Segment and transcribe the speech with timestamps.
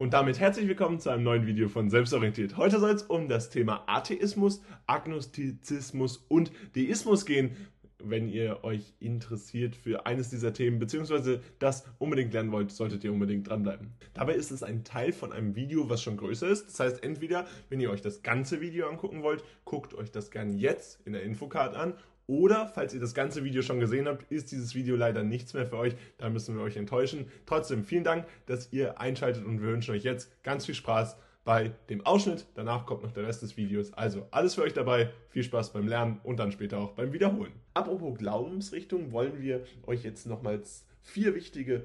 [0.00, 2.56] Und damit herzlich willkommen zu einem neuen Video von Selbstorientiert.
[2.56, 7.56] Heute soll es um das Thema Atheismus, Agnostizismus und Deismus gehen.
[8.00, 13.12] Wenn ihr euch interessiert für eines dieser Themen, beziehungsweise das unbedingt lernen wollt, solltet ihr
[13.12, 13.88] unbedingt dranbleiben.
[14.14, 16.68] Dabei ist es ein Teil von einem Video, was schon größer ist.
[16.68, 20.52] Das heißt, entweder, wenn ihr euch das ganze Video angucken wollt, guckt euch das gerne
[20.52, 21.94] jetzt in der Infocard an
[22.28, 25.66] oder, falls ihr das ganze Video schon gesehen habt, ist dieses Video leider nichts mehr
[25.66, 25.96] für euch.
[26.18, 27.26] Da müssen wir euch enttäuschen.
[27.46, 31.72] Trotzdem vielen Dank, dass ihr einschaltet und wir wünschen euch jetzt ganz viel Spaß bei
[31.88, 32.46] dem Ausschnitt.
[32.54, 33.94] Danach kommt noch der Rest des Videos.
[33.94, 35.10] Also alles für euch dabei.
[35.30, 37.52] Viel Spaß beim Lernen und dann später auch beim Wiederholen.
[37.72, 41.84] Apropos Glaubensrichtung wollen wir euch jetzt nochmals vier wichtige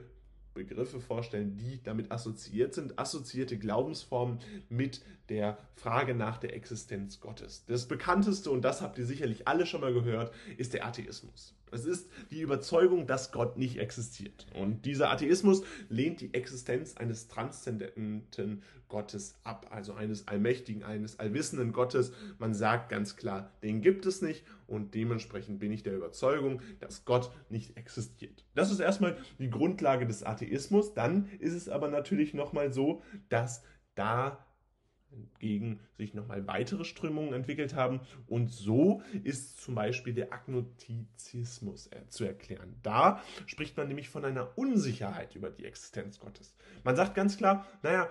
[0.53, 4.39] Begriffe vorstellen, die damit assoziiert sind, assoziierte Glaubensformen
[4.69, 7.65] mit der Frage nach der Existenz Gottes.
[7.65, 11.55] Das bekannteste, und das habt ihr sicherlich alle schon mal gehört, ist der Atheismus.
[11.73, 14.45] Es ist die Überzeugung, dass Gott nicht existiert.
[14.53, 21.73] Und dieser Atheismus lehnt die Existenz eines transzendenten Gottes ab, also eines allmächtigen, eines allwissenden
[21.73, 22.13] Gottes.
[22.37, 27.05] Man sagt ganz klar, den gibt es nicht und dementsprechend bin ich der Überzeugung, dass
[27.05, 28.45] Gott nicht existiert.
[28.53, 30.93] Das ist erstmal die Grundlage des Atheismus.
[30.93, 33.63] Dann ist es aber natürlich nochmal so, dass
[33.95, 34.45] da
[35.39, 38.01] gegen sich nochmal weitere Strömungen entwickelt haben.
[38.27, 42.75] Und so ist zum Beispiel der Agnostizismus äh, zu erklären.
[42.83, 46.55] Da spricht man nämlich von einer Unsicherheit über die Existenz Gottes.
[46.83, 48.09] Man sagt ganz klar, naja,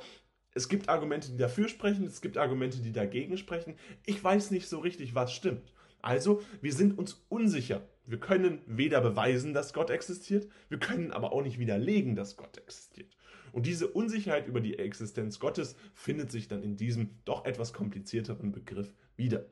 [0.55, 3.77] es gibt Argumente, die dafür sprechen, es gibt Argumente, die dagegen sprechen.
[4.05, 5.73] Ich weiß nicht so richtig, was stimmt.
[6.03, 7.89] Also, wir sind uns unsicher.
[8.05, 12.59] Wir können weder beweisen, dass Gott existiert, wir können aber auch nicht widerlegen, dass Gott
[12.59, 13.17] existiert.
[13.53, 18.51] Und diese Unsicherheit über die Existenz Gottes findet sich dann in diesem doch etwas komplizierteren
[18.51, 19.45] Begriff wieder.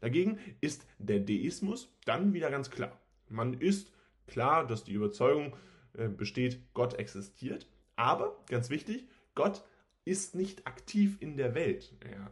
[0.00, 3.00] Dagegen ist der Deismus dann wieder ganz klar.
[3.28, 3.90] Man ist
[4.26, 5.56] klar, dass die Überzeugung
[5.94, 9.64] äh, besteht, Gott existiert, aber ganz wichtig, Gott
[10.04, 11.94] ist nicht aktiv in der Welt.
[12.00, 12.30] Er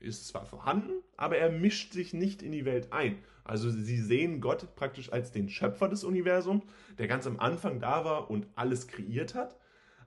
[0.00, 3.18] ist zwar vorhanden, aber er mischt sich nicht in die Welt ein.
[3.42, 6.62] Also sie sehen Gott praktisch als den Schöpfer des Universums,
[6.98, 9.56] der ganz am Anfang da war und alles kreiert hat,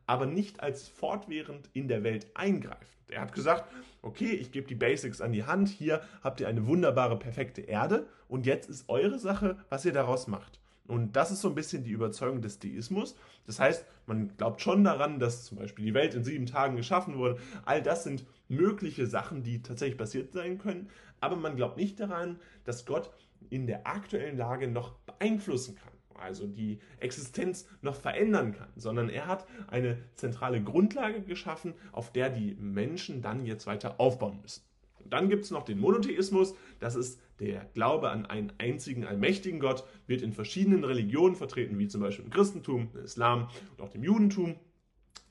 [0.07, 2.91] aber nicht als fortwährend in der Welt eingreift.
[3.09, 3.69] Er hat gesagt,
[4.01, 8.07] okay, ich gebe die Basics an die Hand, hier habt ihr eine wunderbare, perfekte Erde
[8.27, 10.59] und jetzt ist eure Sache, was ihr daraus macht.
[10.87, 13.15] Und das ist so ein bisschen die Überzeugung des Deismus.
[13.45, 17.17] Das heißt, man glaubt schon daran, dass zum Beispiel die Welt in sieben Tagen geschaffen
[17.17, 17.39] wurde.
[17.65, 20.89] All das sind mögliche Sachen, die tatsächlich passiert sein können.
[21.21, 23.11] Aber man glaubt nicht daran, dass Gott
[23.49, 25.90] in der aktuellen Lage noch beeinflussen kann
[26.21, 32.29] also die Existenz noch verändern kann, sondern er hat eine zentrale Grundlage geschaffen, auf der
[32.29, 34.63] die Menschen dann jetzt weiter aufbauen müssen.
[35.03, 39.59] Und dann gibt es noch den Monotheismus, das ist der Glaube an einen einzigen allmächtigen
[39.59, 43.89] Gott, wird in verschiedenen Religionen vertreten, wie zum Beispiel im Christentum, im Islam und auch
[43.89, 44.55] dem Judentum.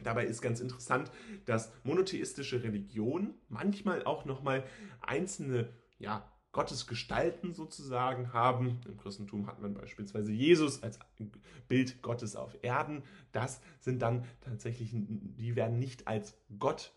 [0.02, 1.10] Dabei ist ganz interessant,
[1.44, 4.64] dass monotheistische Religionen manchmal auch nochmal
[5.00, 5.68] einzelne
[5.98, 8.80] ja, Gottes Gestalten sozusagen haben.
[8.86, 10.98] Im Christentum hat man beispielsweise Jesus als
[11.68, 13.02] Bild Gottes auf Erden.
[13.32, 16.90] Das sind dann tatsächlich, die werden nicht als Gottes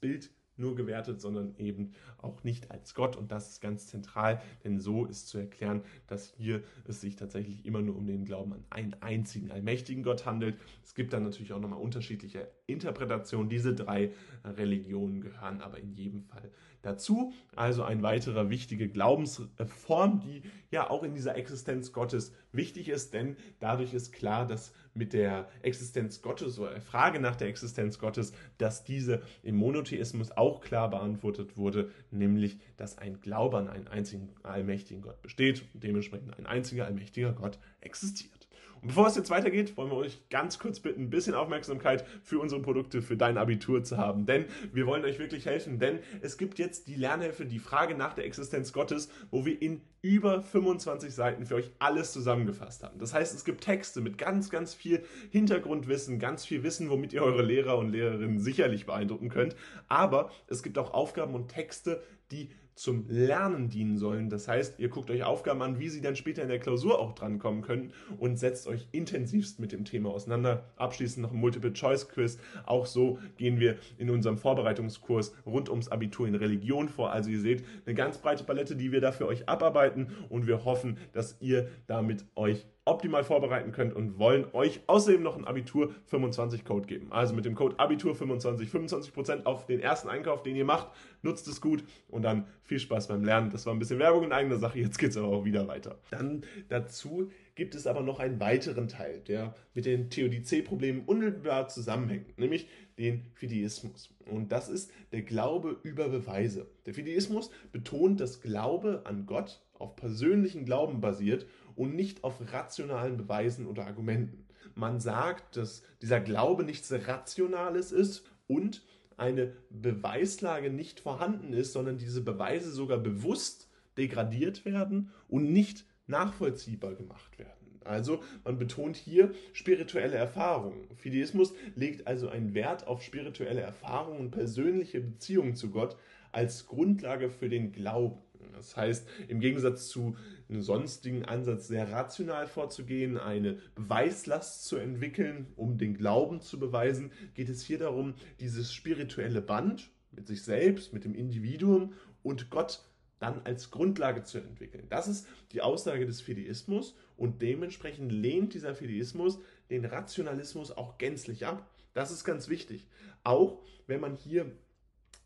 [0.00, 3.16] Bild nur gewertet, sondern eben auch nicht als Gott.
[3.16, 7.64] Und das ist ganz zentral, denn so ist zu erklären, dass hier es sich tatsächlich
[7.64, 10.56] immer nur um den Glauben an einen einzigen allmächtigen Gott handelt.
[10.82, 13.48] Es gibt dann natürlich auch nochmal unterschiedliche Interpretationen.
[13.48, 14.12] Diese drei
[14.44, 16.50] Religionen gehören aber in jedem Fall
[16.82, 17.32] dazu.
[17.54, 23.36] Also eine weitere wichtige Glaubensform, die ja auch in dieser Existenz Gottes wichtig ist, denn
[23.60, 28.32] dadurch ist klar, dass mit der Existenz Gottes oder der Frage nach der Existenz Gottes,
[28.58, 34.30] dass diese im Monotheismus auch klar beantwortet wurde, nämlich, dass ein Glaube an einen einzigen
[34.42, 38.45] allmächtigen Gott besteht und dementsprechend ein einziger allmächtiger Gott existiert.
[38.86, 42.62] Bevor es jetzt weitergeht, wollen wir euch ganz kurz bitten, ein bisschen Aufmerksamkeit für unsere
[42.62, 44.26] Produkte, für dein Abitur zu haben.
[44.26, 48.14] Denn wir wollen euch wirklich helfen, denn es gibt jetzt die Lernhilfe, die Frage nach
[48.14, 53.00] der Existenz Gottes, wo wir in über 25 Seiten für euch alles zusammengefasst haben.
[53.00, 57.24] Das heißt, es gibt Texte mit ganz, ganz viel Hintergrundwissen, ganz viel Wissen, womit ihr
[57.24, 59.56] eure Lehrer und Lehrerinnen sicherlich beeindrucken könnt.
[59.88, 64.28] Aber es gibt auch Aufgaben und Texte, die zum Lernen dienen sollen.
[64.28, 67.14] Das heißt, ihr guckt euch Aufgaben an, wie sie dann später in der Klausur auch
[67.14, 70.64] drankommen können und setzt euch intensivst mit dem Thema auseinander.
[70.76, 72.38] Abschließend noch ein Multiple-Choice-Quiz.
[72.66, 77.10] Auch so gehen wir in unserem Vorbereitungskurs rund ums Abitur in Religion vor.
[77.10, 80.64] Also ihr seht eine ganz breite Palette, die wir da für euch abarbeiten und wir
[80.66, 85.92] hoffen, dass ihr damit euch optimal vorbereiten könnt und wollen euch außerdem noch einen Abitur
[86.06, 87.08] 25 Code geben.
[87.10, 90.88] Also mit dem Code Abitur 25 25% auf den ersten Einkauf, den ihr macht.
[91.22, 93.50] Nutzt es gut und dann viel Spaß beim Lernen.
[93.50, 94.78] Das war ein bisschen Werbung in eigener Sache.
[94.78, 95.98] Jetzt geht es aber auch wieder weiter.
[96.10, 102.38] Dann dazu gibt es aber noch einen weiteren Teil, der mit den Theodizee-Problemen unmittelbar zusammenhängt,
[102.38, 102.68] nämlich
[102.98, 104.14] den Fideismus.
[104.26, 106.66] Und das ist der Glaube über Beweise.
[106.86, 113.16] Der Fideismus betont, dass Glaube an Gott auf persönlichen Glauben basiert und nicht auf rationalen
[113.16, 114.46] Beweisen oder Argumenten.
[114.74, 118.82] Man sagt, dass dieser Glaube nichts Rationales ist und
[119.16, 126.94] eine Beweislage nicht vorhanden ist, sondern diese Beweise sogar bewusst degradiert werden und nicht nachvollziehbar
[126.94, 127.65] gemacht werden.
[127.86, 130.86] Also man betont hier spirituelle Erfahrungen.
[130.96, 135.96] Fideismus legt also einen Wert auf spirituelle Erfahrungen und persönliche Beziehungen zu Gott
[136.32, 138.18] als Grundlage für den Glauben.
[138.54, 140.16] Das heißt, im Gegensatz zu
[140.48, 147.10] einem sonstigen Ansatz sehr rational vorzugehen, eine Beweislast zu entwickeln, um den Glauben zu beweisen,
[147.34, 151.92] geht es hier darum, dieses spirituelle Band mit sich selbst, mit dem Individuum
[152.22, 152.82] und Gott
[153.18, 154.86] dann als Grundlage zu entwickeln.
[154.88, 159.38] Das ist die Aussage des Fideismus und dementsprechend lehnt dieser Fideismus
[159.70, 161.70] den Rationalismus auch gänzlich ab.
[161.94, 162.86] Das ist ganz wichtig.
[163.24, 164.52] Auch wenn man hier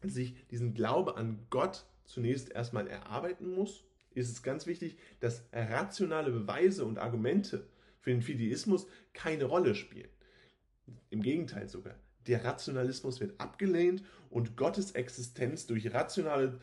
[0.02, 3.84] sich diesen Glaube an Gott zunächst erstmal erarbeiten muss,
[4.14, 7.66] ist es ganz wichtig, dass rationale Beweise und Argumente
[8.00, 10.08] für den Fideismus keine Rolle spielen.
[11.10, 11.94] Im Gegenteil sogar.
[12.26, 16.58] Der Rationalismus wird abgelehnt und Gottes Existenz durch rationale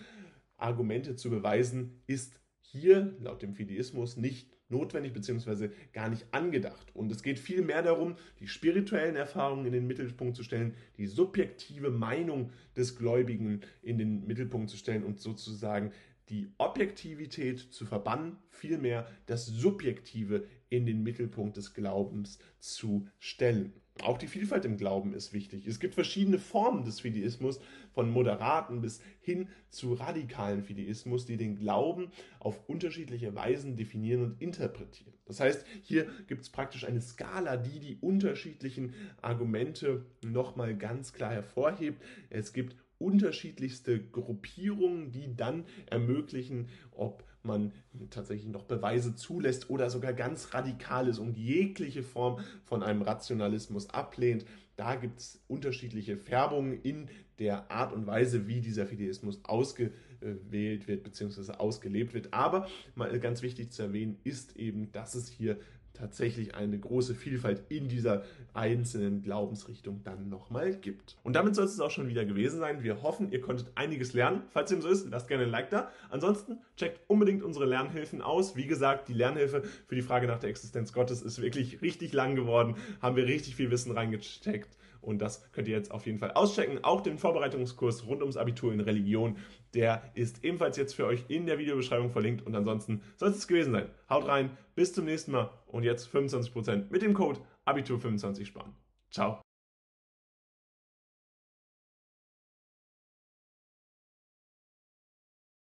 [0.58, 5.70] Argumente zu beweisen, ist hier laut dem Fideismus nicht notwendig bzw.
[5.94, 6.94] gar nicht angedacht.
[6.94, 11.90] Und es geht vielmehr darum, die spirituellen Erfahrungen in den Mittelpunkt zu stellen, die subjektive
[11.90, 15.92] Meinung des Gläubigen in den Mittelpunkt zu stellen und sozusagen
[16.30, 23.72] die Objektivität zu verbannen, vielmehr das Subjektive in den Mittelpunkt des Glaubens zu stellen.
[24.04, 25.68] Auch die Vielfalt im Glauben ist wichtig.
[25.68, 27.60] Es gibt verschiedene Formen des Fideismus,
[27.92, 34.42] von moderaten bis hin zu radikalen Fideismus, die den Glauben auf unterschiedliche Weisen definieren und
[34.42, 35.14] interpretieren.
[35.26, 41.32] Das heißt, hier gibt es praktisch eine Skala, die die unterschiedlichen Argumente nochmal ganz klar
[41.32, 42.02] hervorhebt.
[42.30, 47.72] Es gibt unterschiedlichste Gruppierungen, die dann ermöglichen, ob man
[48.10, 53.90] tatsächlich noch Beweise zulässt oder sogar ganz radikal ist und jegliche Form von einem Rationalismus
[53.90, 54.46] ablehnt.
[54.76, 57.10] Da gibt es unterschiedliche Färbungen in
[57.40, 61.54] der Art und Weise, wie dieser Fideismus ausgewählt wird bzw.
[61.54, 62.34] ausgelebt wird.
[62.34, 65.60] Aber mal ganz wichtig zu erwähnen ist eben, dass es hier
[65.98, 68.24] tatsächlich eine große Vielfalt in dieser
[68.54, 71.18] einzelnen Glaubensrichtung dann nochmal gibt.
[71.24, 72.84] Und damit soll es auch schon wieder gewesen sein.
[72.84, 74.44] Wir hoffen, ihr konntet einiges lernen.
[74.50, 75.92] Falls dem so ist, lasst gerne ein Like da.
[76.10, 78.56] Ansonsten checkt unbedingt unsere Lernhilfen aus.
[78.56, 82.36] Wie gesagt, die Lernhilfe für die Frage nach der Existenz Gottes ist wirklich richtig lang
[82.36, 82.76] geworden.
[83.02, 84.78] Haben wir richtig viel Wissen reingesteckt.
[85.02, 86.84] Und das könnt ihr jetzt auf jeden Fall auschecken.
[86.84, 89.38] Auch den Vorbereitungskurs rund ums Abitur in Religion,
[89.78, 92.46] der ist ebenfalls jetzt für euch in der Videobeschreibung verlinkt.
[92.46, 93.90] Und ansonsten soll es gewesen sein.
[94.10, 98.74] Haut rein, bis zum nächsten Mal und jetzt 25% mit dem Code Abitur25 sparen.
[99.12, 99.40] Ciao.